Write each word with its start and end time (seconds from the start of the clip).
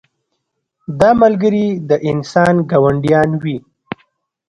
دا 0.99 1.09
ملګري 1.21 1.67
د 1.89 1.91
انسان 2.09 2.55
ګاونډیان 2.71 3.29
وي. 3.43 3.57